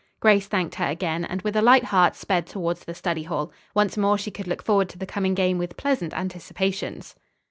[0.19, 3.51] Grace thanked her again, and with a light heart sped towards the study hall.
[3.75, 7.13] Once more she could look forward to the coming game with pleasant anticipations.